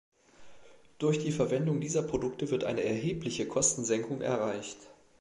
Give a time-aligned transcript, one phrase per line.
[0.97, 4.77] Durch die Verwendung dieser Produkte wird eine erhebliche Kostensenkung erreicht.